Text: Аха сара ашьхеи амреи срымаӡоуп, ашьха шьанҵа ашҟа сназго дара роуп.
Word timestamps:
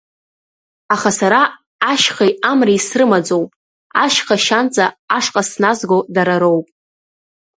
Аха 0.93 1.11
сара 1.19 1.41
ашьхеи 1.91 2.31
амреи 2.49 2.79
срымаӡоуп, 2.87 3.49
ашьха 4.03 4.35
шьанҵа 4.45 4.85
ашҟа 5.17 5.41
сназго 5.49 5.97
дара 6.15 6.35
роуп. 6.41 6.67